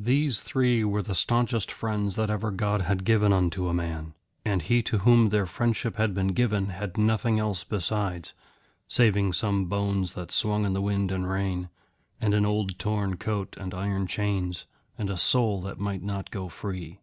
These 0.00 0.40
three 0.40 0.82
were 0.82 1.00
the 1.00 1.14
staunchest 1.14 1.70
friends 1.70 2.16
that 2.16 2.28
ever 2.28 2.50
God 2.50 2.80
had 2.82 3.04
given 3.04 3.32
unto 3.32 3.68
a 3.68 3.72
man. 3.72 4.14
And 4.44 4.62
he 4.62 4.82
to 4.82 4.98
whom 4.98 5.28
their 5.28 5.46
friendship 5.46 5.94
had 5.94 6.12
been 6.12 6.32
given 6.34 6.70
had 6.70 6.98
nothing 6.98 7.38
else 7.38 7.62
besides, 7.62 8.32
saving 8.88 9.32
some 9.34 9.66
bones 9.66 10.14
that 10.14 10.32
swung 10.32 10.64
in 10.64 10.72
the 10.72 10.82
wind 10.82 11.12
and 11.12 11.30
rain, 11.30 11.68
and 12.20 12.34
an 12.34 12.44
old 12.44 12.80
torn 12.80 13.16
coat 13.16 13.56
and 13.60 13.74
iron 13.74 14.08
chains, 14.08 14.66
and 14.98 15.08
a 15.08 15.16
soul 15.16 15.60
that 15.62 15.78
might 15.78 16.02
not 16.02 16.32
go 16.32 16.48
free. 16.48 16.98